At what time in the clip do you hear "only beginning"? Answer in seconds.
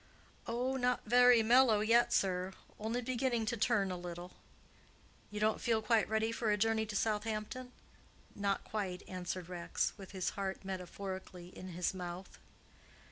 2.79-3.45